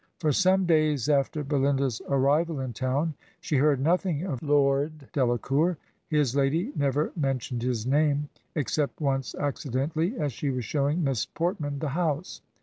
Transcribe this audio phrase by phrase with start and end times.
[0.19, 5.77] "For some days after Belinda's arrival in town she heard nothing of Lord Delacour;
[6.07, 11.77] his lady never mentioned his name except once accidentally, as she was showing Miss Portman
[11.77, 12.41] the house.